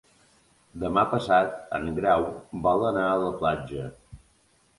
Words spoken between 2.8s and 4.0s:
anar a la platja.